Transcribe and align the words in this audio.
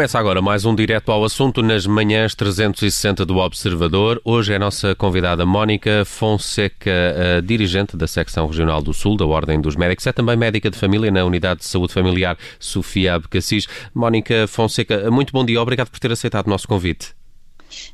Começa 0.00 0.18
agora 0.18 0.40
mais 0.40 0.64
um 0.64 0.74
direto 0.74 1.12
ao 1.12 1.22
assunto 1.22 1.62
nas 1.62 1.84
manhãs 1.84 2.34
360 2.34 3.26
do 3.26 3.36
Observador. 3.36 4.18
Hoje 4.24 4.54
é 4.54 4.56
a 4.56 4.58
nossa 4.58 4.94
convidada 4.94 5.44
Mónica 5.44 6.06
Fonseca, 6.06 6.90
dirigente 7.44 7.98
da 7.98 8.06
secção 8.06 8.46
regional 8.46 8.80
do 8.80 8.94
Sul 8.94 9.14
da 9.14 9.26
Ordem 9.26 9.60
dos 9.60 9.76
Médicos. 9.76 10.06
É 10.06 10.12
também 10.12 10.38
médica 10.38 10.70
de 10.70 10.78
família 10.78 11.10
na 11.10 11.22
Unidade 11.22 11.60
de 11.60 11.66
Saúde 11.66 11.92
Familiar 11.92 12.38
Sofia 12.58 13.16
Abcacis. 13.16 13.66
Mónica 13.94 14.46
Fonseca, 14.48 15.10
muito 15.10 15.34
bom 15.34 15.44
dia. 15.44 15.60
Obrigado 15.60 15.90
por 15.90 15.98
ter 15.98 16.10
aceitado 16.10 16.46
o 16.46 16.50
nosso 16.50 16.66
convite. 16.66 17.19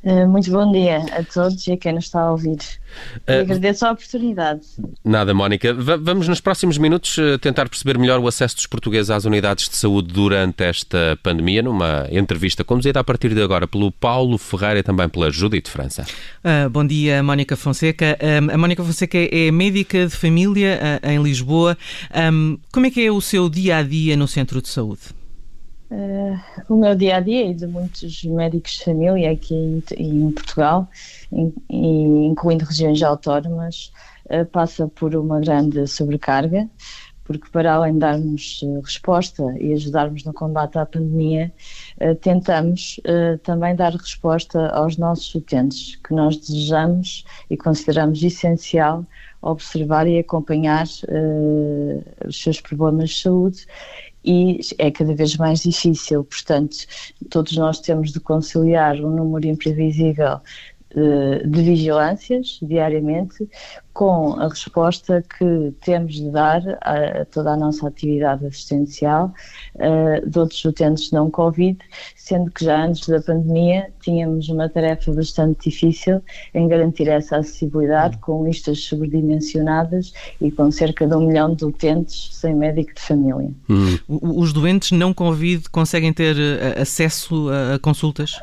Eh, 0.03 0.27
muito 0.27 0.51
bom 0.51 0.71
dia 0.71 0.99
a 1.13 1.23
todos 1.23 1.67
e 1.67 1.73
a 1.73 1.77
quem 1.77 1.93
nos 1.93 2.05
está 2.05 2.21
a 2.21 2.31
ouvir. 2.31 2.59
Uh, 3.29 3.41
agradeço 3.41 3.85
a 3.85 3.93
oportunidade. 3.93 4.63
Nada, 5.05 5.35
Mónica. 5.35 5.75
V 5.75 5.97
vamos 5.99 6.29
nos 6.29 6.41
próximos 6.41 6.79
minutos 6.79 7.19
eh, 7.19 7.37
tentar 7.39 7.69
perceber 7.69 7.99
melhor 7.99 8.21
o 8.21 8.29
acesso 8.29 8.57
dos 8.57 8.67
portugueses 8.67 9.11
às 9.11 9.25
unidades 9.25 9.69
de 9.69 9.77
saúde 9.77 10.13
durante 10.13 10.65
esta 10.65 11.19
pandemia, 11.23 11.63
numa 11.63 12.07
entrevista 12.11 12.65
conduzida 12.65 13.01
a 13.01 13.05
partir 13.05 13.35
de 13.35 13.43
agora 13.43 13.67
pelo 13.67 13.91
Paulo 13.93 14.39
Ferreira 14.39 14.79
e 14.81 14.83
também 14.83 15.09
pela 15.09 15.31
Judite 15.31 15.71
França. 15.71 16.07
Uh, 16.45 16.71
bom 16.71 16.87
dia, 16.87 17.23
Mónica 17.23 17.57
Fonseca. 17.57 18.17
Um, 18.23 18.55
a 18.55 18.59
Mónica 18.59 18.83
Fonseca 18.83 19.19
é 19.19 19.51
médica 19.51 20.07
de 20.07 20.17
família 20.17 20.81
uh, 21.03 21.09
em 21.09 21.23
Lisboa. 21.23 21.77
Um, 22.33 22.59
como 22.73 22.87
é 22.87 22.91
que 22.91 23.05
é 23.05 23.11
o 23.11 23.21
seu 23.21 23.49
dia 23.49 23.79
a 23.79 23.83
dia 23.83 24.17
no 24.17 24.27
centro 24.27 24.63
de 24.63 24.69
saúde? 24.69 25.01
Uh, 25.89 26.37
o 26.69 26.77
meu 26.77 26.97
dia 26.97 27.19
a 27.19 27.21
dia 27.21 27.47
e 27.49 27.55
de 27.55 27.65
muitos 27.65 28.25
médicos 28.25 28.73
de 28.73 28.85
família 28.85 29.31
aqui 29.31 29.55
em, 29.55 29.83
em 29.97 30.33
Portugal, 30.33 30.89
in, 31.31 31.53
incluindo 31.71 32.65
regiões 32.65 33.01
autónomas, 33.05 33.93
uh, 34.29 34.45
passa 34.47 34.89
por 34.89 35.15
uma 35.15 35.39
grande 35.39 35.87
sobrecarga, 35.87 36.69
porque 37.23 37.49
para 37.53 37.75
além 37.75 37.93
de 37.93 38.01
darmos 38.01 38.63
uh, 38.63 38.81
resposta 38.81 39.45
e 39.61 39.73
ajudarmos 39.75 40.25
no 40.25 40.33
combate 40.33 40.77
à 40.77 40.85
pandemia, 40.85 41.53
tentamos 42.21 43.01
também 43.43 43.75
dar 43.75 43.93
resposta 43.93 44.69
aos 44.71 44.97
nossos 44.97 45.35
utentes, 45.35 45.97
que 45.97 46.13
nós 46.13 46.37
desejamos 46.37 47.25
e 47.49 47.57
consideramos 47.57 48.23
essencial 48.23 49.05
observar 49.41 50.07
e 50.07 50.19
acompanhar 50.19 50.85
os 52.27 52.43
seus 52.43 52.61
problemas 52.61 53.11
de 53.11 53.23
saúde 53.23 53.67
e 54.27 54.59
é 54.79 54.91
cada 54.91 55.15
vez 55.15 55.37
mais 55.37 55.61
difícil. 55.61 56.25
Portanto, 56.25 56.77
todos 57.31 57.57
nós 57.57 57.81
temos 57.81 58.13
de 58.13 58.19
conciliar 58.19 58.97
um 58.97 59.11
número 59.11 59.47
imprevisível 59.47 60.41
de 60.95 61.63
vigilâncias 61.63 62.59
diariamente 62.63 63.49
com 63.97 64.35
a 64.39 64.49
resposta 64.49 65.25
que 65.39 65.73
temos 65.81 66.17
de 66.17 66.31
dar 66.31 66.63
a, 66.83 67.25
toda 67.31 67.53
a 67.53 67.57
nossa 67.57 67.89
atividade 67.89 68.45
assistencial 68.47 69.33
uh, 69.77 70.29
de 70.29 70.39
outros 70.39 70.63
utentes 70.67 71.11
não 71.13 71.31
Covid, 71.31 71.79
sendo 72.15 72.51
que 72.51 72.67
já 72.67 72.85
antes 72.85 73.09
da 73.09 73.23
pandemia 73.23 73.91
tínhamos 74.03 74.51
uma 74.51 74.69
tarefa 74.69 75.13
bastante 75.15 75.71
difícil 75.71 76.23
em 76.53 76.69
garantir 76.69 77.09
essa 77.09 77.39
acessibilidade 77.39 78.19
com 78.19 78.45
listas 78.45 78.83
sobredimensionadas 78.83 80.13
e 80.43 80.51
com 80.51 80.71
cerca 80.71 81.07
de 81.07 81.15
um 81.15 81.27
milhão 81.27 81.55
de 81.55 81.65
utentes 81.65 82.29
sem 82.33 82.55
médico 82.55 82.95
de 82.95 83.01
família. 83.01 83.51
Hum. 83.69 83.99
Os 84.09 84.53
doentes 84.53 84.93
não 84.93 85.15
Covid 85.15 85.71
conseguem 85.71 86.13
ter 86.13 86.37
eh, 86.39 86.83
acesso 86.83 87.49
a 87.49 87.79
consultas? 87.79 88.43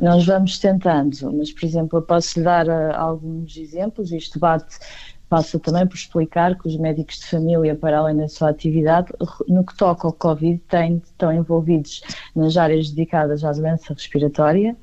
Nós 0.00 0.24
vamos 0.26 0.58
tentando, 0.58 1.32
mas, 1.32 1.52
por 1.52 1.64
exemplo, 1.64 1.98
eu 1.98 2.02
posso 2.02 2.38
lhe 2.38 2.44
dar 2.44 2.66
uh, 2.66 2.94
alguns 2.94 3.56
exemplos. 3.56 4.12
Isto 4.12 4.38
bate 4.38 4.78
passa 5.28 5.58
também 5.58 5.86
por 5.86 5.94
explicar 5.94 6.58
que 6.58 6.66
os 6.66 6.76
médicos 6.76 7.18
de 7.18 7.26
família, 7.26 7.74
para 7.74 7.98
além 7.98 8.16
da 8.16 8.28
sua 8.28 8.50
atividade, 8.50 9.12
no 9.46 9.64
que 9.64 9.76
toca 9.76 10.06
ao 10.06 10.12
Covid, 10.12 10.58
têm, 10.68 11.02
estão 11.04 11.32
envolvidos 11.32 12.02
nas 12.34 12.56
áreas 12.56 12.90
dedicadas 12.90 13.44
à 13.44 13.52
doença 13.52 13.92
respiratória, 13.92 14.76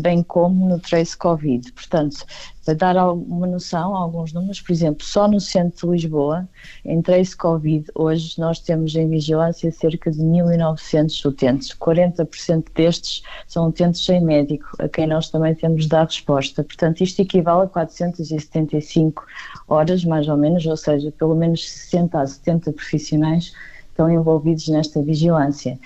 bem 0.00 0.22
como 0.22 0.68
no 0.68 0.78
Trace 0.80 1.16
Covid. 1.16 1.70
Portanto, 1.72 2.24
para 2.64 2.74
dar 2.74 3.12
uma 3.12 3.46
noção, 3.46 3.94
alguns 3.96 4.32
números, 4.32 4.60
por 4.60 4.72
exemplo, 4.72 5.04
só 5.04 5.26
no 5.26 5.40
centro 5.40 5.88
de 5.88 5.92
Lisboa, 5.92 6.48
em 6.84 7.02
Trace 7.02 7.36
Covid, 7.36 7.86
hoje 7.94 8.38
nós 8.38 8.60
temos 8.60 8.94
em 8.94 9.08
vigilância 9.08 9.70
cerca 9.72 10.10
de 10.10 10.18
1.900 10.18 11.24
utentes. 11.24 11.74
40% 11.74 12.66
destes 12.74 13.22
são 13.48 13.68
utentes 13.68 14.04
sem 14.04 14.20
médico, 14.20 14.66
a 14.78 14.88
quem 14.88 15.06
nós 15.06 15.28
também 15.28 15.54
temos 15.54 15.82
de 15.82 15.88
dar 15.88 16.04
resposta. 16.04 16.62
Portanto, 16.62 17.02
isto 17.02 17.20
equivale 17.20 17.64
a 17.64 17.68
475 17.68 19.24
horas, 19.66 20.04
mais 20.04 20.28
ou 20.28 20.36
menos, 20.36 20.64
ou 20.64 20.76
seja, 20.76 21.10
pelo 21.12 21.34
menos 21.34 21.68
60 21.68 22.20
a 22.20 22.26
70 22.26 22.72
profissionais 22.72 23.52
estão 23.92 24.10
envolvidos 24.10 24.68
nesta 24.68 25.00
vigilância. 25.02 25.78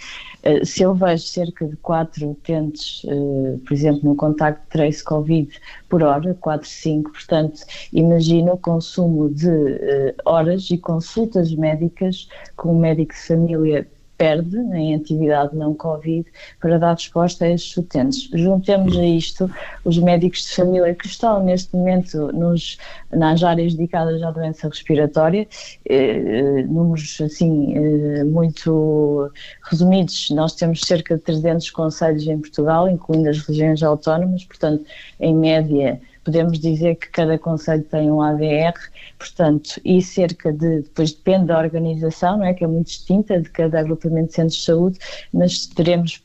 Eh, 0.42 0.64
se 0.64 0.82
eu 0.82 0.94
vejo 0.94 1.24
cerca 1.24 1.66
de 1.66 1.76
4 1.76 2.30
utentes, 2.30 3.02
eh, 3.06 3.58
por 3.66 3.74
exemplo, 3.74 4.00
no 4.04 4.16
contacto 4.16 4.64
trace 4.70 5.02
Covid 5.04 5.50
por 5.88 6.02
hora, 6.02 6.34
4, 6.40 6.68
5, 6.68 7.12
portanto, 7.12 7.60
imagino 7.92 8.52
o 8.52 8.58
consumo 8.58 9.28
de 9.28 9.50
eh, 9.50 10.14
horas 10.24 10.70
e 10.70 10.78
consultas 10.78 11.52
médicas 11.54 12.28
com 12.56 12.72
o 12.72 12.78
médico 12.78 13.12
de 13.12 13.20
família 13.20 13.88
perde 14.16 14.56
em 14.56 14.94
atividade 14.94 15.54
não 15.54 15.74
Covid 15.74 16.26
para 16.60 16.78
dar 16.78 16.94
resposta 16.94 17.44
a 17.44 17.50
estes 17.50 17.76
utentes. 17.76 18.28
Juntemos 18.32 18.96
a 18.96 19.04
isto 19.04 19.50
os 19.84 19.98
médicos 19.98 20.46
de 20.46 20.54
família 20.54 20.94
que 20.94 21.06
estão 21.06 21.42
neste 21.42 21.74
momento 21.76 22.32
nos, 22.32 22.78
nas 23.12 23.42
áreas 23.42 23.74
dedicadas 23.74 24.22
à 24.22 24.30
doença 24.30 24.68
respiratória, 24.68 25.46
eh, 25.88 26.62
números 26.62 27.20
assim 27.20 27.74
eh, 27.76 28.24
muito 28.24 29.30
resumidos, 29.62 30.30
nós 30.30 30.54
temos 30.54 30.80
cerca 30.80 31.16
de 31.16 31.22
300 31.22 31.70
conselhos 31.70 32.26
em 32.26 32.38
Portugal, 32.38 32.88
incluindo 32.88 33.28
as 33.28 33.38
regiões 33.40 33.82
autónomas, 33.82 34.44
portanto, 34.44 34.84
em 35.20 35.34
média 35.34 36.00
podemos 36.26 36.58
dizer 36.58 36.96
que 36.96 37.08
cada 37.08 37.38
conselho 37.38 37.84
tem 37.84 38.10
um 38.10 38.20
ADR, 38.20 38.74
portanto, 39.16 39.80
e 39.84 40.02
cerca 40.02 40.52
de, 40.52 40.82
depois 40.82 41.12
depende 41.12 41.46
da 41.46 41.58
organização, 41.58 42.38
não 42.38 42.44
é, 42.44 42.52
que 42.52 42.64
é 42.64 42.66
muito 42.66 42.88
distinta 42.88 43.40
de 43.40 43.48
cada 43.48 43.78
agrupamento 43.78 44.30
de 44.30 44.34
centros 44.34 44.56
de 44.56 44.64
saúde, 44.64 44.98
mas 45.32 45.66
teremos 45.66 46.20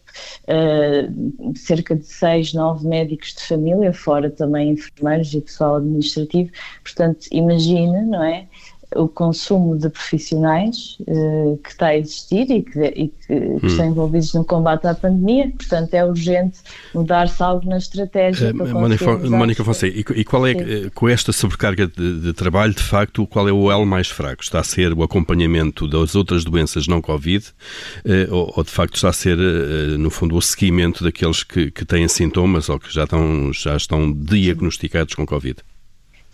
uh, 0.47 1.55
cerca 1.55 1.95
de 1.95 2.05
seis, 2.05 2.51
nove 2.51 2.87
médicos 2.87 3.35
de 3.35 3.43
família, 3.43 3.93
fora 3.93 4.31
também 4.31 4.71
enfermeiros 4.71 5.31
e 5.35 5.41
pessoal 5.41 5.75
administrativo, 5.75 6.49
portanto, 6.83 7.27
imagine, 7.31 8.01
não 8.01 8.23
é, 8.23 8.47
o 8.95 9.07
consumo 9.07 9.77
de 9.77 9.89
profissionais 9.89 10.97
uh, 11.01 11.57
que 11.63 11.69
está 11.69 11.87
a 11.87 11.97
existir 11.97 12.49
e 12.51 12.61
que, 12.61 12.79
e 12.79 13.07
que, 13.07 13.33
hum. 13.33 13.59
que, 13.59 13.67
estão 13.67 13.85
envolvidos 13.85 14.33
no 14.33 14.43
combate 14.43 14.85
à 14.85 14.93
pandemia, 14.93 15.49
portanto 15.49 15.93
é 15.93 16.03
urgente 16.03 16.59
mudar-se 16.93 17.41
algo 17.41 17.67
na 17.69 17.77
estratégia. 17.77 18.51
Uh, 18.51 19.29
Mónica 19.29 19.63
Fonseca, 19.63 20.13
e, 20.13 20.21
e, 20.21 20.23
qual 20.25 20.45
é, 20.45 20.53
Sim. 20.53 20.89
com 20.93 21.07
esta 21.07 21.31
sobrecarga 21.31 21.87
de, 21.87 22.19
de, 22.19 22.33
trabalho, 22.33 22.73
de 22.73 22.83
facto, 22.83 23.25
qual 23.27 23.47
é 23.47 23.51
o 23.51 23.71
elo 23.71 23.85
mais 23.85 24.07
fraco? 24.07 24.43
Está 24.43 24.59
a 24.59 24.63
ser 24.63 24.93
o 24.93 25.03
acompanhamento 25.03 25.87
das 25.87 26.15
outras 26.15 26.43
doenças 26.43 26.87
não 26.87 27.01
Covid 27.01 27.45
uh, 28.05 28.33
ou, 28.33 28.53
ou, 28.57 28.63
de 28.63 28.71
facto 28.71 28.95
está 28.95 29.09
a 29.09 29.13
ser, 29.13 29.37
no 29.97 30.09
fundo, 30.09 30.35
o 30.35 30.41
seguimento 30.41 31.03
daqueles 31.03 31.43
que, 31.43 31.71
que 31.71 31.85
têm 31.85 32.07
sintomas 32.07 32.67
ou 32.69 32.79
que 32.79 32.93
já 32.93 33.05
estão, 33.05 33.53
já 33.53 33.77
estão 33.77 34.11
diagnosticados 34.11 35.15
com 35.15 35.25
Covid? 35.25 35.57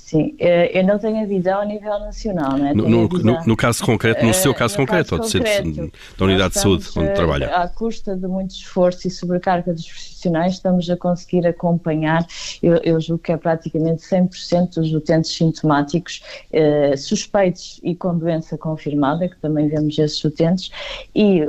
Sim, 0.07 0.33
eh, 0.39 0.79
eu 0.79 0.85
não 0.85 0.97
tenho 0.97 1.21
a 1.21 1.25
visão 1.25 1.59
a 1.59 1.65
nível 1.65 1.99
nacional, 1.99 2.57
não 2.57 2.65
é? 2.65 2.73
No, 2.73 2.87
no, 2.87 3.09
no, 3.09 3.45
no, 3.45 3.57
caso 3.57 3.83
concreto, 3.83 4.25
no 4.25 4.33
seu 4.33 4.53
caso 4.53 4.75
no 4.75 4.85
concreto, 4.85 5.17
caso 5.17 5.37
concreto, 5.37 5.91
da 6.17 6.25
unidade 6.25 6.53
de 6.53 6.59
saúde 6.61 6.87
onde 6.95 7.13
trabalha. 7.13 7.53
À 7.53 7.67
custa 7.67 8.15
de 8.15 8.25
muito 8.25 8.51
esforço 8.51 9.05
e 9.05 9.11
sobrecarga 9.11 9.73
dos 9.73 9.85
profissionais, 9.85 10.53
estamos 10.53 10.89
a 10.89 10.95
conseguir 10.95 11.45
acompanhar, 11.45 12.25
eu, 12.63 12.77
eu 12.85 13.01
julgo 13.01 13.21
que 13.21 13.33
é 13.33 13.37
praticamente 13.37 14.01
100% 14.01 14.75
dos 14.75 14.93
utentes 14.93 15.35
sintomáticos 15.35 16.23
eh, 16.53 16.95
suspeitos 16.95 17.81
e 17.83 17.93
com 17.93 18.17
doença 18.17 18.57
confirmada, 18.57 19.27
que 19.27 19.37
também 19.41 19.67
vemos 19.67 19.99
esses 19.99 20.23
utentes, 20.23 20.71
e 21.13 21.41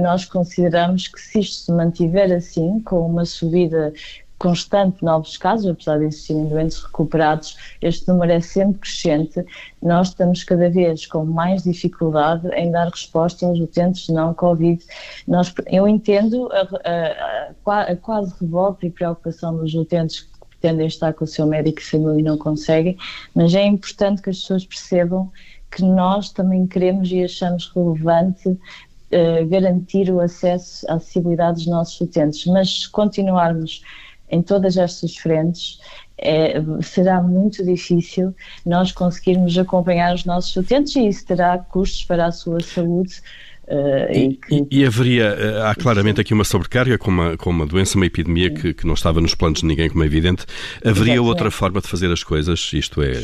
nós 0.00 0.24
consideramos 0.24 1.06
que 1.06 1.20
se 1.20 1.40
isto 1.40 1.66
se 1.66 1.70
mantiver 1.70 2.32
assim, 2.32 2.80
com 2.80 3.06
uma 3.06 3.26
subida 3.26 3.92
constante 4.38 5.02
novos 5.02 5.36
casos, 5.36 5.70
apesar 5.70 5.98
de 5.98 6.06
existirem 6.06 6.46
doentes 6.46 6.82
recuperados, 6.82 7.56
este 7.80 8.06
número 8.08 8.32
é 8.32 8.40
sempre 8.40 8.80
crescente. 8.80 9.44
Nós 9.82 10.08
estamos 10.08 10.44
cada 10.44 10.68
vez 10.68 11.06
com 11.06 11.24
mais 11.24 11.62
dificuldade 11.62 12.46
em 12.54 12.70
dar 12.70 12.88
resposta 12.88 13.46
aos 13.46 13.58
utentes 13.58 14.08
não 14.08 14.34
Covid. 14.34 14.84
Eu 15.66 15.88
entendo 15.88 16.50
a, 16.52 16.68
a, 17.64 17.92
a, 17.92 17.96
quase 17.96 18.34
revolta 18.40 18.86
e 18.86 18.90
preocupação 18.90 19.56
dos 19.56 19.74
utentes 19.74 20.20
que 20.20 20.46
pretendem 20.48 20.86
estar 20.86 21.12
com 21.14 21.24
o 21.24 21.28
seu 21.28 21.46
médico 21.46 21.80
de 21.80 21.86
família 21.86 22.20
e 22.20 22.22
não 22.22 22.36
conseguem, 22.36 22.96
mas 23.34 23.54
é 23.54 23.64
importante 23.64 24.22
que 24.22 24.30
as 24.30 24.40
pessoas 24.40 24.66
percebam 24.66 25.30
que 25.70 25.82
nós 25.82 26.30
também 26.30 26.66
queremos 26.66 27.10
e 27.10 27.22
achamos 27.22 27.70
relevante 27.74 28.48
uh, 28.48 29.46
garantir 29.48 30.10
o 30.10 30.20
acesso 30.20 30.90
à 30.90 30.94
acessibilidade 30.94 31.58
dos 31.58 31.66
nossos 31.66 32.00
utentes, 32.00 32.46
mas 32.46 32.82
se 32.82 32.90
continuarmos 32.90 33.82
em 34.30 34.42
todas 34.42 34.76
estas 34.76 35.16
frentes, 35.16 35.78
é, 36.18 36.54
será 36.82 37.22
muito 37.22 37.64
difícil 37.64 38.34
nós 38.64 38.90
conseguirmos 38.90 39.56
acompanhar 39.58 40.14
os 40.14 40.24
nossos 40.24 40.56
utentes 40.56 40.96
e 40.96 41.06
isso 41.06 41.26
terá 41.26 41.58
custos 41.58 42.04
para 42.04 42.26
a 42.26 42.32
sua 42.32 42.60
saúde 42.60 43.20
Uh, 43.66 44.12
e, 44.12 44.36
que... 44.36 44.66
e, 44.70 44.84
haveria, 44.84 45.68
há 45.68 45.74
claramente 45.74 46.20
aqui 46.20 46.32
uma 46.32 46.44
sobrecarga 46.44 46.96
com 46.96 47.10
uma, 47.10 47.36
com 47.36 47.50
uma 47.50 47.66
doença, 47.66 47.96
uma 47.96 48.06
epidemia 48.06 48.48
que, 48.48 48.72
que 48.72 48.86
não 48.86 48.94
estava 48.94 49.20
nos 49.20 49.34
planos 49.34 49.60
de 49.60 49.66
ninguém, 49.66 49.90
como 49.90 50.04
é 50.04 50.06
evidente. 50.06 50.46
Haveria 50.76 51.14
Exatamente. 51.14 51.18
outra 51.18 51.50
forma 51.50 51.80
de 51.80 51.88
fazer 51.88 52.10
as 52.12 52.22
coisas, 52.22 52.70
isto 52.72 53.02
é, 53.02 53.14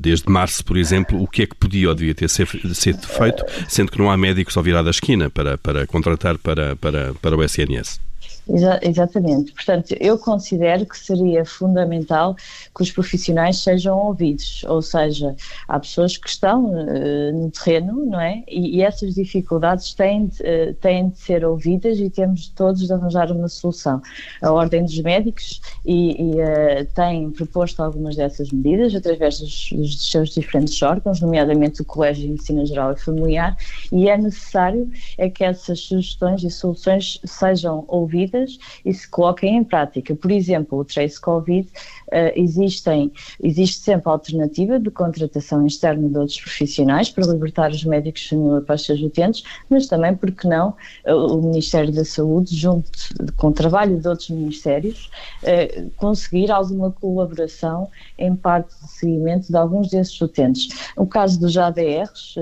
desde 0.00 0.28
março, 0.28 0.64
por 0.64 0.76
exemplo, 0.76 1.22
o 1.22 1.28
que 1.28 1.42
é 1.42 1.46
que 1.46 1.54
podia 1.54 1.88
ou 1.88 1.94
devia 1.94 2.16
ter 2.16 2.28
ser 2.28 2.46
feito, 2.46 3.44
sendo 3.68 3.92
que 3.92 3.98
não 3.98 4.10
há 4.10 4.16
médicos 4.16 4.56
ao 4.56 4.62
virar 4.62 4.82
da 4.82 4.90
esquina 4.90 5.30
para, 5.30 5.56
para 5.56 5.86
contratar 5.86 6.36
para, 6.36 6.74
para, 6.74 7.14
para 7.14 7.36
o 7.36 7.44
SNS? 7.44 8.05
Exa 8.48 8.78
exatamente. 8.82 9.52
Portanto, 9.52 9.96
eu 9.98 10.16
considero 10.16 10.86
que 10.86 10.96
seria 10.96 11.44
fundamental 11.44 12.36
que 12.74 12.82
os 12.82 12.92
profissionais 12.92 13.58
sejam 13.58 13.98
ouvidos, 13.98 14.64
ou 14.68 14.80
seja, 14.80 15.34
há 15.66 15.80
pessoas 15.80 16.16
que 16.16 16.28
estão 16.28 16.66
uh, 16.66 17.32
no 17.32 17.50
terreno, 17.50 18.06
não 18.06 18.20
é? 18.20 18.44
E, 18.46 18.76
e 18.76 18.82
essas 18.82 19.14
dificuldades 19.14 19.94
têm 19.94 20.26
de, 20.26 20.42
uh, 20.42 20.74
têm 20.80 21.08
de 21.08 21.18
ser 21.18 21.44
ouvidas 21.44 21.98
e 21.98 22.08
temos 22.08 22.48
todos 22.48 22.86
de 22.86 22.92
arranjar 22.92 23.32
uma 23.32 23.48
solução. 23.48 24.00
A 24.40 24.52
Ordem 24.52 24.84
dos 24.84 24.98
Médicos 25.00 25.60
e, 25.84 26.12
e 26.12 26.34
uh, 26.34 26.86
tem 26.94 27.30
proposto 27.32 27.82
algumas 27.82 28.14
dessas 28.14 28.52
medidas 28.52 28.94
através 28.94 29.40
dos, 29.40 29.70
dos, 29.72 30.10
seus 30.10 30.30
diferentes 30.30 30.80
órgãos, 30.82 31.20
nomeadamente 31.20 31.82
o 31.82 31.84
Colégio 31.84 32.22
de 32.22 32.28
Medicina 32.30 32.64
Geral 32.64 32.92
e 32.92 32.96
Familiar, 32.96 33.56
e 33.90 34.08
é 34.08 34.16
necessário 34.16 34.88
é 35.18 35.28
que 35.28 35.42
essas 35.42 35.80
sugestões 35.80 36.44
e 36.44 36.50
soluções 36.50 37.20
sejam 37.24 37.84
ouvidas 37.88 38.35
e 38.84 38.92
se 38.92 39.08
coloquem 39.08 39.56
em 39.56 39.64
prática. 39.64 40.14
Por 40.14 40.30
exemplo, 40.30 40.78
o 40.78 40.84
Trace 40.84 41.20
Covid, 41.20 41.68
uh, 41.68 42.32
existem, 42.34 43.12
existe 43.42 43.80
sempre 43.80 44.08
a 44.08 44.12
alternativa 44.12 44.78
de 44.78 44.90
contratação 44.90 45.66
externa 45.66 46.08
de 46.08 46.18
outros 46.18 46.40
profissionais 46.40 47.10
para 47.10 47.26
libertar 47.26 47.70
os 47.70 47.84
médicos 47.84 48.22
de 48.22 48.36
para 48.64 48.74
os 48.74 48.84
seus 48.84 49.00
utentes, 49.00 49.42
mas 49.68 49.86
também, 49.86 50.14
porque 50.14 50.46
não, 50.46 50.74
uh, 51.06 51.12
o 51.12 51.42
Ministério 51.42 51.92
da 51.92 52.04
Saúde, 52.04 52.54
junto 52.54 52.90
com 53.36 53.48
o 53.48 53.52
trabalho 53.52 53.98
de 54.00 54.08
outros 54.08 54.30
ministérios, 54.30 55.10
uh, 55.42 55.90
conseguir 55.96 56.50
alguma 56.50 56.90
colaboração 56.90 57.88
em 58.18 58.34
parte 58.34 58.74
de 58.82 58.88
seguimento 58.88 59.48
de 59.48 59.56
alguns 59.56 59.88
desses 59.88 60.20
utentes. 60.20 60.90
O 60.96 61.06
caso 61.06 61.38
dos 61.40 61.56
ADRs, 61.56 62.36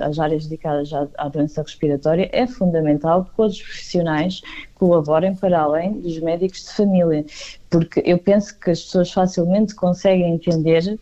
as 0.00 0.18
áreas 0.18 0.46
dedicadas 0.46 0.90
à, 0.92 1.28
doença 1.28 1.62
respiratória, 1.62 2.28
é 2.32 2.46
fundamental 2.46 3.24
que 3.24 3.36
todos 3.36 3.56
os 3.56 3.62
profissionais 3.62 4.40
colaborem 4.78 5.34
para 5.34 5.60
além 5.60 6.00
dos 6.00 6.18
médicos 6.20 6.64
de 6.64 6.72
família, 6.72 7.24
porque 7.68 8.02
eu 8.04 8.18
penso 8.18 8.58
que 8.58 8.70
as 8.70 8.82
pessoas 8.82 9.12
facilmente 9.12 9.74
conseguem 9.74 10.34
entender 10.34 10.98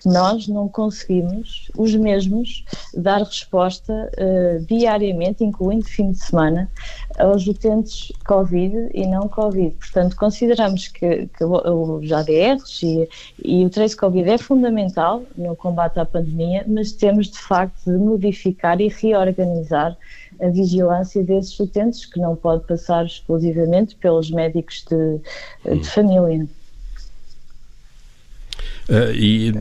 que 0.00 0.08
nós 0.08 0.46
não 0.46 0.68
conseguimos, 0.68 1.70
os 1.76 1.94
mesmos, 1.94 2.64
dar 2.94 3.22
resposta 3.22 3.92
uh, 3.92 4.64
diariamente, 4.66 5.42
incluindo 5.42 5.86
fim 5.86 6.12
de 6.12 6.18
semana, 6.18 6.70
aos 7.18 7.46
utentes 7.46 8.12
Covid 8.26 8.90
e 8.92 9.06
não 9.06 9.26
Covid. 9.28 9.70
Portanto, 9.70 10.14
consideramos 10.16 10.88
que, 10.88 11.26
que 11.26 11.44
os 11.44 12.12
ADRs 12.12 12.82
e, 12.82 13.08
e 13.42 13.64
o 13.64 13.70
trace 13.70 13.96
Covid 13.96 14.28
é 14.28 14.38
fundamental 14.38 15.22
no 15.36 15.56
combate 15.56 15.98
à 15.98 16.04
pandemia, 16.04 16.64
mas 16.68 16.92
temos 16.92 17.28
de 17.28 17.38
facto 17.38 17.84
de 17.86 17.96
modificar 17.96 18.80
e 18.80 18.88
reorganizar 18.88 19.96
a 20.40 20.48
vigilância 20.48 21.22
desses 21.22 21.58
utentes, 21.58 22.04
que 22.04 22.20
não 22.20 22.36
pode 22.36 22.66
passar 22.66 23.04
exclusivamente 23.06 23.96
pelos 23.96 24.30
médicos 24.30 24.84
de, 24.88 25.18
de 25.64 25.80
hum. 25.80 25.84
família. 25.84 26.48
Uh, 28.88 29.12
e 29.12 29.52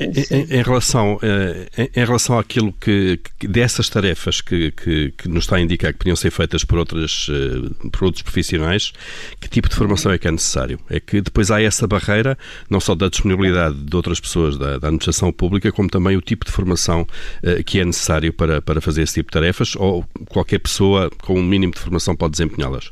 em, 0.00 0.58
em, 0.58 0.62
relação, 0.62 1.18
eh, 1.22 1.68
em, 1.76 2.00
em, 2.00 2.04
relação 2.04 2.38
àquilo 2.38 2.72
que, 2.72 3.20
que 3.38 3.46
dessas 3.46 3.88
tarefas 3.88 4.40
que, 4.40 4.70
que, 4.72 5.12
que, 5.16 5.28
nos 5.28 5.44
está 5.44 5.56
a 5.56 5.60
indicar 5.60 5.92
que 5.92 5.98
podiam 5.98 6.16
ser 6.16 6.30
feitas 6.30 6.64
por, 6.64 6.78
outras, 6.78 7.28
eh, 7.30 7.88
por 7.92 8.04
outros 8.04 8.22
profissionais, 8.22 8.92
que 9.38 9.48
tipo 9.48 9.68
de 9.68 9.74
formação 9.74 10.10
é 10.10 10.18
que 10.18 10.26
é 10.26 10.30
necessário? 10.30 10.80
É 10.88 10.98
que 10.98 11.20
depois 11.20 11.50
há 11.50 11.60
essa 11.60 11.86
barreira, 11.86 12.38
não 12.68 12.80
só 12.80 12.94
da 12.94 13.08
disponibilidade 13.08 13.76
de 13.76 13.94
outras 13.94 14.18
pessoas 14.18 14.56
da, 14.56 14.78
da 14.78 14.88
administração 14.88 15.32
pública, 15.32 15.70
como 15.70 15.88
também 15.88 16.16
o 16.16 16.22
tipo 16.22 16.46
de 16.46 16.52
formação 16.52 17.02
uh, 17.02 17.62
que 17.64 17.80
é 17.80 17.84
necessário 17.84 18.32
para, 18.32 18.62
para 18.62 18.80
fazer 18.80 19.02
esse 19.02 19.14
tipo 19.14 19.30
de 19.30 19.34
tarefas, 19.34 19.76
ou 19.76 20.04
qualquer 20.28 20.58
pessoa 20.58 21.10
com 21.22 21.38
um 21.38 21.42
mínimo 21.42 21.74
de 21.74 21.78
formação 21.78 22.16
pode 22.16 22.32
desempenhá-las? 22.32 22.90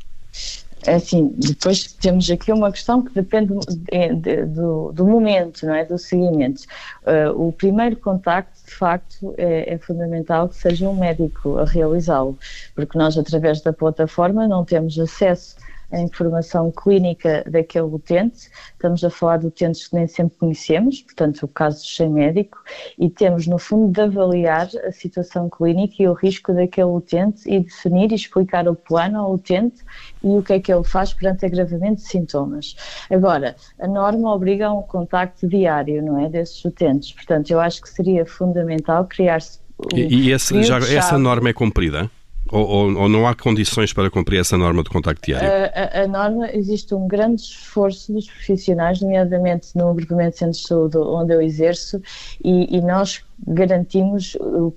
É 0.85 0.95
assim, 0.95 1.33
depois 1.37 1.91
temos 1.93 2.29
aqui 2.29 2.53
uma 2.53 2.71
questão 2.71 3.01
que 3.01 3.13
depende 3.13 3.53
de, 3.67 4.15
de, 4.15 4.45
do, 4.45 4.91
do, 4.93 5.05
momento, 5.05 5.65
não 5.65 5.73
é? 5.73 5.83
Do 5.83 5.97
seguimento. 5.97 6.63
Uh, 7.03 7.47
o 7.47 7.51
primeiro 7.51 7.97
contacto, 7.97 8.65
de 8.65 8.71
facto, 8.71 9.33
é, 9.37 9.73
é, 9.73 9.77
fundamental 9.77 10.47
que 10.47 10.55
seja 10.55 10.87
um 10.87 10.95
médico 10.95 11.57
a 11.57 11.65
realizá-lo, 11.65 12.37
porque 12.73 12.97
nós, 12.97 13.17
através 13.17 13.61
da 13.61 13.73
plataforma, 13.73 14.47
não 14.47 14.63
temos 14.63 14.97
acesso 14.97 15.57
a 15.91 15.99
informação 15.99 16.71
clínica 16.71 17.43
daquele 17.49 17.85
utente. 17.85 18.49
Estamos 18.73 19.03
a 19.03 19.09
falar 19.09 19.37
de 19.37 19.47
utentes 19.47 19.87
que 19.87 19.95
nem 19.95 20.07
sempre 20.07 20.37
conhecemos, 20.37 21.01
portanto, 21.01 21.43
o 21.43 21.47
caso 21.47 21.85
sem 21.85 22.09
médico, 22.09 22.57
e 22.97 23.09
temos, 23.09 23.47
no 23.47 23.57
fundo, 23.57 23.91
de 23.91 24.01
avaliar 24.01 24.69
a 24.87 24.91
situação 24.91 25.49
clínica 25.49 25.95
e 25.99 26.07
o 26.07 26.13
risco 26.13 26.53
daquele 26.53 26.87
utente 26.87 27.41
e 27.49 27.59
definir 27.59 28.11
e 28.11 28.15
explicar 28.15 28.67
o 28.67 28.75
plano 28.75 29.19
ao 29.19 29.33
utente 29.33 29.83
e 30.23 30.27
o 30.27 30.43
que 30.43 30.53
é 30.53 30.59
que 30.59 30.71
ele 30.71 30.83
faz 30.83 31.13
perante 31.13 31.45
agravamento 31.45 32.01
de 32.01 32.07
sintomas. 32.07 32.75
Agora, 33.09 33.55
a 33.79 33.87
norma 33.87 34.33
obriga 34.33 34.67
a 34.67 34.73
um 34.73 34.83
contacto 34.83 35.47
diário, 35.47 36.03
não 36.03 36.19
é, 36.19 36.29
desses 36.29 36.63
utentes. 36.63 37.11
Portanto, 37.13 37.49
eu 37.51 37.59
acho 37.59 37.81
que 37.81 37.89
seria 37.89 38.25
fundamental 38.25 39.05
criar-se. 39.05 39.59
E, 39.93 40.27
e 40.27 40.31
esse, 40.31 40.61
já, 40.63 40.77
essa 40.77 41.17
norma 41.17 41.49
é 41.49 41.53
cumprida? 41.53 42.09
Ou, 42.51 42.67
ou, 42.67 42.97
ou, 43.01 43.09
não 43.09 43.27
há 43.27 43.35
condições 43.35 43.93
para 43.93 44.09
cumprir 44.09 44.39
essa 44.39 44.57
norma 44.57 44.83
de 44.83 44.89
contacto 44.89 45.25
diário? 45.25 45.47
A, 45.47 45.99
a, 45.99 46.03
a, 46.03 46.07
norma, 46.07 46.49
existe 46.51 46.93
um 46.95 47.07
grande 47.07 47.41
esforço 47.41 48.11
dos 48.11 48.27
profissionais, 48.27 49.01
nomeadamente 49.01 49.75
no 49.75 49.89
agrupamento 49.89 50.31
de 50.31 50.37
centros 50.37 50.61
de 50.61 50.67
saúde 50.67 50.97
onde 50.97 51.33
eu 51.33 51.41
exerço, 51.41 52.01
e, 52.43 52.75
e 52.75 52.81
nós 52.81 53.23
garantimos 53.47 54.35
o 54.39 54.71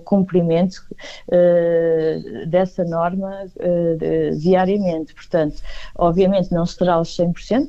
cumprimento 0.00 0.84
uh, 1.28 2.46
dessa 2.46 2.84
norma 2.84 3.44
uh, 3.56 4.36
diariamente. 4.38 5.14
Portanto, 5.14 5.62
obviamente 5.96 6.52
não 6.52 6.66
será 6.66 6.94
aos 6.94 7.16
100%, 7.16 7.68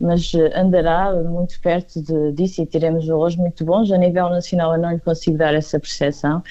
mas 0.00 0.32
andará 0.54 1.12
muito 1.14 1.60
perto 1.60 2.00
de, 2.02 2.32
disso 2.32 2.62
e 2.62 2.66
teremos 2.66 3.06
valores 3.06 3.36
muito 3.36 3.64
bons. 3.64 3.90
A 3.92 3.98
nível 3.98 4.28
nacional 4.30 4.74
eu 4.74 4.80
não 4.80 4.92
lhe 4.92 5.00
consigo 5.00 5.36
dar 5.36 5.54
essa 5.54 5.78
percepção, 5.78 6.42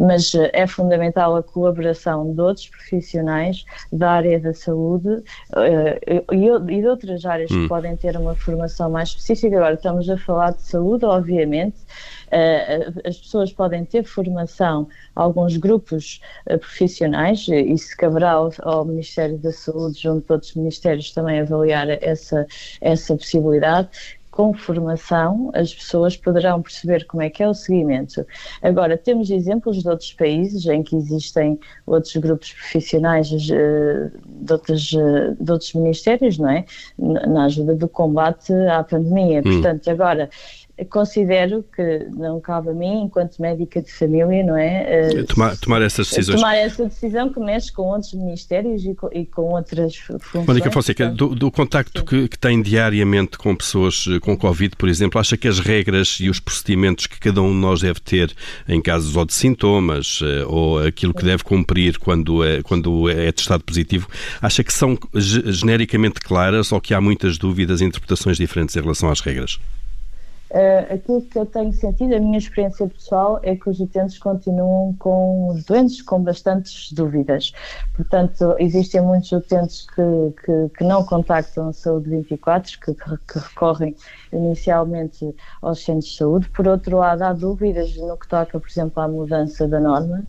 mas 0.00 0.32
uh, 0.34 0.48
é 0.52 0.66
fundamental 0.66 1.36
a 1.36 1.42
colaboração 1.48 2.32
de 2.32 2.40
outros 2.40 2.68
profissionais 2.68 3.64
da 3.92 4.12
área 4.12 4.38
da 4.38 4.54
saúde 4.54 5.22
e, 5.56 6.34
e, 6.34 6.80
de 6.80 6.86
outras 6.86 7.24
áreas 7.24 7.50
hum. 7.50 7.62
que 7.62 7.68
podem 7.68 7.96
ter 7.96 8.16
uma 8.16 8.34
formação 8.34 8.90
mais 8.90 9.10
específica. 9.10 9.56
Agora 9.56 9.74
estamos 9.74 10.08
a 10.08 10.16
falar 10.16 10.52
de 10.52 10.62
saúde, 10.62 11.04
obviamente, 11.04 11.76
eh, 12.30 12.92
as 13.04 13.18
pessoas 13.18 13.52
podem 13.52 13.84
ter 13.84 14.04
formação, 14.04 14.88
alguns 15.14 15.56
grupos 15.56 16.20
eh, 16.46 16.58
profissionais, 16.58 17.46
e 17.48 17.72
isso 17.72 17.96
caberá 17.96 18.32
ao, 18.32 18.52
ao, 18.62 18.84
Ministério 18.84 19.38
da 19.38 19.52
Saúde, 19.52 20.00
junto 20.00 20.26
de 20.26 20.32
outros 20.32 20.54
ministérios, 20.54 21.12
também 21.12 21.40
avaliar 21.40 21.88
essa, 21.88 22.46
essa 22.80 23.16
possibilidade 23.16 23.88
com 24.38 24.54
formação, 24.54 25.50
as 25.52 25.74
pessoas 25.74 26.16
poderão 26.16 26.62
perceber 26.62 27.04
como 27.06 27.20
é 27.20 27.28
que 27.28 27.42
é 27.42 27.48
o 27.48 27.52
seguimento. 27.52 28.24
Agora, 28.62 28.96
temos 28.96 29.30
exemplos 29.30 29.82
de 29.82 29.88
outros 29.88 30.12
países 30.12 30.64
em 30.66 30.80
que 30.80 30.94
existem 30.94 31.58
outros 31.84 32.14
grupos 32.14 32.52
profissionais 32.52 33.32
eh, 33.32 34.10
de, 34.24 34.52
outros, 34.52 34.82
de 35.40 35.50
outros 35.50 35.74
ministérios, 35.74 36.38
não 36.38 36.50
é? 36.50 36.64
Na 36.96 37.46
ajuda 37.46 37.74
do 37.74 37.88
combate 37.88 38.52
à 38.52 38.84
pandemia. 38.84 39.40
Hum. 39.40 39.54
Portanto, 39.54 39.90
agora, 39.90 40.30
considero 40.84 41.64
que 41.74 42.06
não 42.10 42.40
cabe 42.40 42.70
a 42.70 42.72
mim, 42.72 43.04
enquanto 43.04 43.40
médica 43.40 43.82
de 43.82 43.92
família, 43.92 44.44
não 44.44 44.56
é? 44.56 45.10
Eh, 45.10 45.22
tomar, 45.24 45.56
tomar 45.56 45.82
essas 45.82 46.08
decisões. 46.08 46.40
Tomar 46.40 46.56
essa 46.56 46.84
decisão 46.84 47.32
que 47.32 47.40
mexe 47.40 47.72
com 47.72 47.82
outros 47.82 48.14
ministérios 48.14 48.84
e 48.84 48.94
com, 48.94 49.08
e 49.12 49.26
com 49.26 49.52
outras 49.52 49.96
funções. 49.96 50.46
Mónica 50.46 50.70
Fonseca, 50.70 51.08
do, 51.08 51.34
do 51.34 51.50
contacto 51.50 52.04
que, 52.04 52.28
que, 52.28 52.38
tem 52.38 52.62
diariamente 52.62 53.36
com 53.36 53.54
pessoas 53.56 54.06
eh, 54.08 54.20
com 54.20 54.36
Covid, 54.36 54.76
por 54.76 54.88
exemplo, 54.88 55.20
acha 55.20 55.36
que 55.36 55.48
as 55.48 55.58
regras 55.58 56.18
e 56.20 56.30
os 56.30 56.38
procedimentos 56.38 57.06
que 57.06 57.18
cada 57.18 57.42
um 57.42 57.50
de 57.50 57.58
nós 57.58 57.80
deve 57.80 58.00
ter 58.00 58.32
em 58.68 58.80
casos 58.80 59.16
ou 59.16 59.24
de 59.24 59.34
sintomas 59.34 60.20
eh, 60.22 60.44
ou 60.46 60.78
aquilo 60.78 61.12
que 61.12 61.24
deve 61.24 61.42
cumprir 61.42 61.98
quando 61.98 62.44
é, 62.44 62.62
quando 62.62 63.08
é 63.08 63.32
testado 63.32 63.64
positivo, 63.64 64.08
acha 64.40 64.62
que 64.62 64.72
são 64.72 64.96
genericamente 65.14 66.20
claras 66.20 66.70
ou 66.70 66.80
que 66.80 66.94
há 66.94 67.00
muitas 67.00 67.36
dúvidas 67.36 67.80
e 67.80 67.84
interpretações 67.84 68.36
diferentes 68.36 68.76
em 68.76 68.80
relação 68.80 69.10
às 69.10 69.20
regras? 69.20 69.58
Uh, 70.50 70.94
aquilo 70.94 71.20
que 71.22 71.38
eu 71.38 71.44
tenho 71.44 71.72
sentido, 71.72 72.14
a 72.14 72.18
minha 72.18 72.38
experiência 72.38 72.86
pessoal, 72.88 73.38
é 73.42 73.54
que 73.54 73.68
os 73.68 73.80
utentes 73.80 74.18
continuam 74.18 74.94
com 74.98 75.48
os 75.48 75.64
doentes 75.64 76.00
com 76.00 76.22
bastantes 76.22 76.90
dúvidas. 76.92 77.52
Portanto, 77.94 78.54
existem 78.58 79.02
muitos 79.02 79.30
utentes 79.30 79.86
que, 79.90 80.34
que, 80.44 80.78
que 80.78 80.84
não 80.84 81.04
contactam 81.04 81.68
a 81.68 81.72
saúde 81.72 82.08
24, 82.08 82.80
que, 82.80 82.94
que, 82.94 83.38
recorrem 83.38 83.94
inicialmente 84.32 85.34
aos 85.60 85.84
centros 85.84 86.06
de 86.06 86.16
saúde. 86.16 86.48
Por 86.48 86.66
outro 86.66 86.96
lado, 86.96 87.22
há 87.22 87.32
dúvidas 87.34 87.94
no 87.96 88.16
que 88.16 88.28
toca, 88.28 88.58
por 88.58 88.68
exemplo, 88.68 89.02
à 89.02 89.08
mudança 89.08 89.68
da 89.68 89.78
norma 89.78 90.24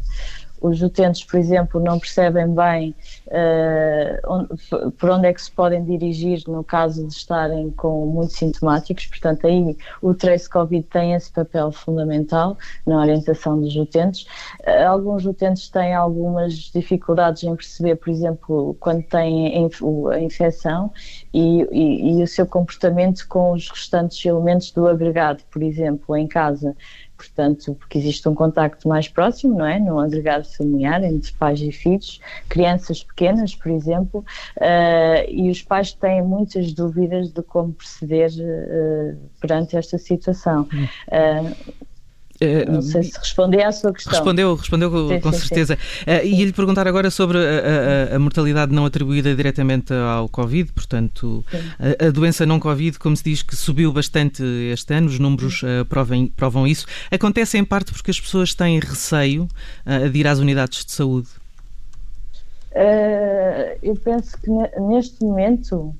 os 0.61 0.81
utentes, 0.81 1.23
por 1.23 1.37
exemplo, 1.37 1.79
não 1.79 1.99
percebem 1.99 2.53
bem 2.53 2.95
uh, 3.27 4.27
onde, 4.27 4.91
por 4.97 5.09
onde 5.09 5.27
é 5.27 5.33
que 5.33 5.41
se 5.41 5.51
podem 5.51 5.83
dirigir 5.83 6.43
no 6.47 6.63
caso 6.63 7.05
de 7.07 7.13
estarem 7.13 7.71
com 7.71 8.05
muitos 8.05 8.35
sintomáticos, 8.35 9.05
portanto 9.07 9.47
aí 9.47 9.77
o 10.01 10.13
Trace 10.13 10.49
Covid 10.49 10.85
tem 10.87 11.13
esse 11.13 11.31
papel 11.31 11.71
fundamental 11.71 12.57
na 12.85 12.99
orientação 12.99 13.59
dos 13.59 13.75
utentes. 13.75 14.23
Uh, 14.61 14.87
alguns 14.87 15.25
utentes 15.25 15.69
têm 15.69 15.93
algumas 15.93 16.53
dificuldades 16.53 17.43
em 17.43 17.55
perceber, 17.55 17.95
por 17.95 18.09
exemplo, 18.09 18.75
quando 18.79 19.03
têm 19.03 19.69
a 20.11 20.19
infecção 20.19 20.91
e, 21.33 21.67
e, 21.71 22.19
e 22.19 22.23
o 22.23 22.27
seu 22.27 22.45
comportamento 22.45 23.27
com 23.27 23.53
os 23.53 23.69
restantes 23.69 24.23
elementos 24.25 24.71
do 24.71 24.87
agregado, 24.87 25.43
por 25.51 25.61
exemplo, 25.61 26.15
em 26.15 26.27
casa 26.27 26.75
portanto, 27.19 27.75
porque 27.75 27.97
existe 27.97 28.27
um 28.29 28.33
contacto 28.33 28.87
mais 28.87 29.09
próximo, 29.09 29.57
não 29.57 29.65
é? 29.65 29.77
No 29.77 29.99
agregado 29.99 30.45
familiar, 30.45 31.03
entre 31.03 31.33
pais 31.33 31.59
e 31.59 31.69
filhos, 31.69 32.21
crianças 32.47 33.03
pequenas, 33.03 33.53
por 33.53 33.69
exemplo, 33.69 34.23
uh, 34.55 35.29
e 35.29 35.51
os 35.51 35.61
pais 35.61 35.91
têm 35.91 36.23
muitas 36.23 36.71
dúvidas 36.71 37.29
de 37.33 37.43
como 37.43 37.73
proceder 37.73 38.31
uh, 38.31 39.17
perante 39.41 39.75
esta 39.75 39.97
situação. 39.97 40.61
Uh, 41.09 41.88
Não 42.69 42.81
sei 42.81 43.03
se 43.03 43.17
respondi 43.17 43.61
à 43.61 43.71
sua 43.71 43.91
questão. 43.93 44.13
Respondeu, 44.13 44.55
respondeu 44.55 45.09
sim, 45.09 45.19
com 45.19 45.31
sim, 45.31 45.39
certeza. 45.39 45.77
Sim. 45.77 46.11
Uh, 46.11 46.25
e 46.25 46.45
lhe 46.45 46.53
perguntar 46.53 46.87
agora 46.87 47.11
sobre 47.11 47.37
a, 47.37 48.13
a, 48.13 48.15
a, 48.15 48.19
mortalidade 48.19 48.73
não 48.73 48.85
atribuída 48.85 49.35
diretamente 49.35 49.93
ao 49.93 50.29
Covid, 50.29 50.71
portanto, 50.71 51.43
a, 51.77 52.07
a, 52.07 52.11
doença 52.11 52.45
não 52.45 52.59
Covid, 52.59 52.97
como 52.97 53.15
se 53.15 53.23
diz, 53.23 53.41
que 53.41 53.55
subiu 53.55 53.91
bastante 53.91 54.43
este 54.71 54.93
ano, 54.93 55.07
os 55.07 55.19
números 55.19 55.61
uh, 55.63 55.85
provam, 55.85 56.27
provam 56.27 56.65
isso. 56.65 56.85
Acontece 57.11 57.57
em 57.57 57.65
parte 57.65 57.91
porque 57.91 58.11
as 58.11 58.19
pessoas 58.19 58.53
têm 58.53 58.79
receio 58.79 59.47
uh, 59.85 60.09
de 60.09 60.19
ir 60.19 60.27
às 60.27 60.39
unidades 60.39 60.85
de 60.85 60.91
saúde? 60.91 61.27
Eu 63.81 63.95
penso 63.95 64.37
que 64.39 64.49
neste 64.79 65.23
momento 65.23 65.95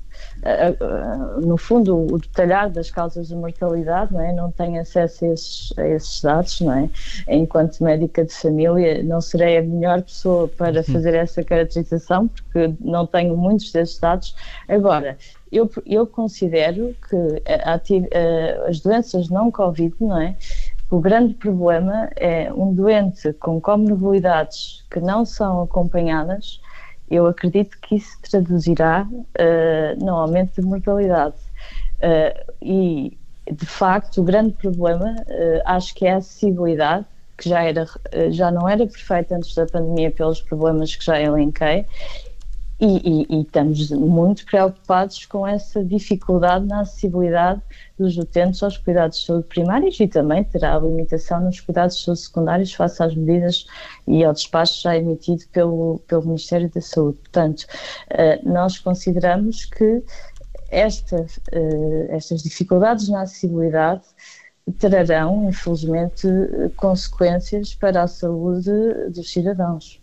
no 1.42 1.56
fundo, 1.56 1.96
o 2.12 2.18
detalhar 2.18 2.70
das 2.70 2.90
causas 2.90 3.28
de 3.28 3.34
mortalidade, 3.34 4.12
não 4.12 4.20
é? 4.20 4.32
Não 4.32 4.50
tenho 4.50 4.80
acesso 4.80 5.24
a 5.24 5.28
esses, 5.28 5.72
a 5.76 5.86
esses 5.86 6.20
dados, 6.22 6.60
não 6.60 6.72
é? 6.72 6.90
Enquanto 7.28 7.82
médica 7.82 8.24
de 8.24 8.32
família, 8.32 9.02
não 9.02 9.20
serei 9.20 9.58
a 9.58 9.62
melhor 9.62 10.02
pessoa 10.02 10.48
para 10.48 10.82
fazer 10.82 11.14
essa 11.14 11.42
caracterização, 11.42 12.28
porque 12.28 12.72
não 12.80 13.06
tenho 13.06 13.36
muitos 13.36 13.70
desses 13.70 13.98
dados. 13.98 14.34
Agora, 14.68 15.16
eu, 15.52 15.70
eu 15.84 16.06
considero 16.06 16.94
que 17.08 17.42
a, 17.46 17.74
a, 17.74 18.68
as 18.68 18.80
doenças 18.80 19.28
não 19.28 19.50
Covid, 19.50 19.94
não 20.00 20.20
é? 20.20 20.36
O 20.90 21.00
grande 21.00 21.34
problema 21.34 22.10
é 22.16 22.52
um 22.52 22.74
doente 22.74 23.32
com 23.34 23.60
comorbilidades 23.60 24.84
que 24.90 25.00
não 25.00 25.24
são 25.24 25.62
acompanhadas 25.62 26.60
eu 27.10 27.26
acredito 27.26 27.76
que 27.80 27.96
isso 27.96 28.16
traduzirá 28.22 29.06
uh, 29.10 30.04
no 30.04 30.14
aumento 30.14 30.60
de 30.60 30.66
mortalidade. 30.66 31.34
Uh, 31.98 32.54
e, 32.62 33.18
de 33.50 33.66
facto, 33.66 34.20
o 34.20 34.24
grande 34.24 34.52
problema 34.52 35.16
uh, 35.26 35.62
acho 35.64 35.92
que 35.94 36.06
é 36.06 36.14
a 36.14 36.16
acessibilidade, 36.18 37.04
que 37.36 37.48
já, 37.48 37.64
era, 37.64 37.86
já 38.30 38.50
não 38.50 38.68
era 38.68 38.86
perfeita 38.86 39.34
antes 39.34 39.54
da 39.54 39.66
pandemia 39.66 40.10
pelos 40.10 40.40
problemas 40.40 40.94
que 40.94 41.04
já 41.04 41.20
elenquei, 41.20 41.84
e, 42.80 42.86
e, 42.86 43.26
e, 43.28 43.42
estamos 43.42 43.90
muito 43.90 44.46
preocupados 44.46 45.26
com 45.26 45.46
essa 45.46 45.84
dificuldade 45.84 46.64
na 46.64 46.80
acessibilidade 46.80 47.60
dos 47.98 48.16
utentes 48.16 48.62
aos 48.62 48.78
cuidados 48.78 49.20
de 49.20 49.26
saúde 49.26 49.46
primários 49.48 50.00
e 50.00 50.08
também 50.08 50.42
terá 50.44 50.78
limitação 50.78 51.40
nos 51.40 51.60
cuidados 51.60 51.98
de 51.98 52.04
saúde 52.04 52.20
secundários 52.20 52.72
face 52.72 53.02
às 53.02 53.14
medidas 53.14 53.66
e 54.08 54.24
ao 54.24 54.32
despacho 54.32 54.80
já 54.82 54.96
emitido 54.96 55.42
pelo, 55.52 56.00
pelo 56.08 56.22
Ministério 56.22 56.70
da 56.70 56.80
Saúde. 56.80 57.18
Portanto, 57.18 57.66
uh, 58.12 58.50
nós 58.50 58.78
consideramos 58.78 59.66
que 59.66 60.02
esta, 60.70 61.20
uh, 61.20 62.06
estas 62.08 62.42
dificuldades 62.42 63.10
na 63.10 63.22
acessibilidade 63.22 64.04
trarão, 64.78 65.48
infelizmente, 65.48 66.26
consequências 66.76 67.74
para 67.74 68.04
a 68.04 68.08
saúde 68.08 68.70
dos 69.10 69.30
cidadãos. 69.30 69.99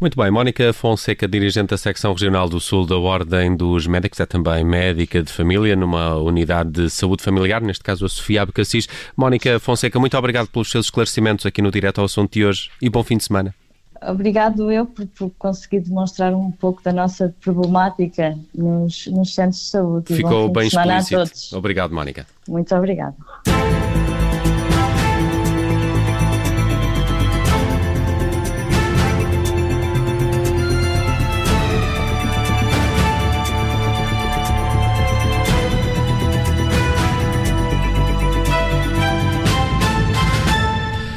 Muito 0.00 0.20
bem, 0.20 0.30
Mónica 0.30 0.72
Fonseca, 0.72 1.26
dirigente 1.26 1.68
da 1.68 1.78
secção 1.78 2.12
regional 2.12 2.48
do 2.48 2.60
Sul 2.60 2.86
da 2.86 2.98
Ordem 2.98 3.56
dos 3.56 3.86
Médicos, 3.86 4.20
é 4.20 4.26
também 4.26 4.64
médica 4.64 5.22
de 5.22 5.32
família 5.32 5.74
numa 5.76 6.16
unidade 6.16 6.70
de 6.70 6.90
saúde 6.90 7.22
familiar, 7.22 7.62
neste 7.62 7.82
caso 7.82 8.04
a 8.04 8.08
Sofia 8.08 8.42
Abcacis. 8.42 8.88
Mónica 9.16 9.58
Fonseca, 9.58 9.98
muito 9.98 10.16
obrigado 10.16 10.48
pelos 10.48 10.70
seus 10.70 10.86
esclarecimentos 10.86 11.46
aqui 11.46 11.62
no 11.62 11.70
Direto 11.70 12.00
ao 12.00 12.04
Assunto 12.04 12.32
de 12.32 12.44
hoje 12.44 12.70
e 12.82 12.90
bom 12.90 13.02
fim 13.02 13.16
de 13.16 13.24
semana. 13.24 13.54
Obrigado 14.02 14.70
eu 14.70 14.84
por, 14.84 15.06
por 15.06 15.30
conseguir 15.38 15.80
demonstrar 15.80 16.34
um 16.34 16.50
pouco 16.50 16.82
da 16.82 16.92
nossa 16.92 17.34
problemática 17.40 18.38
nos, 18.54 19.06
nos 19.06 19.34
centros 19.34 19.60
de 19.60 19.66
saúde. 19.66 20.14
Ficou 20.14 20.50
bem 20.50 20.66
explícito. 20.66 21.56
Obrigado, 21.56 21.94
Mónica. 21.94 22.26
Muito 22.46 22.74
obrigado. 22.74 23.14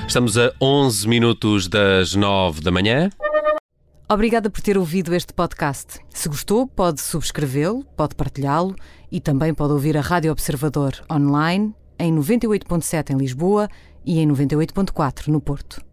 Estamos 0.07 0.37
a 0.37 0.53
11 0.61 1.05
minutos 1.05 1.67
das 1.67 2.15
9 2.15 2.61
da 2.61 2.71
manhã. 2.71 3.09
Obrigada 4.09 4.49
por 4.49 4.61
ter 4.61 4.77
ouvido 4.77 5.13
este 5.13 5.33
podcast. 5.33 5.99
Se 6.09 6.29
gostou, 6.29 6.65
pode 6.65 7.01
subscrevê-lo, 7.01 7.83
pode 7.95 8.15
partilhá-lo 8.15 8.73
e 9.11 9.19
também 9.19 9.53
pode 9.53 9.73
ouvir 9.73 9.97
a 9.97 10.01
Rádio 10.01 10.31
Observador 10.31 10.93
online 11.11 11.75
em 11.99 12.15
98.7 12.15 13.13
em 13.13 13.17
Lisboa 13.17 13.67
e 14.05 14.19
em 14.19 14.27
98.4 14.29 15.27
no 15.27 15.41
Porto. 15.41 15.86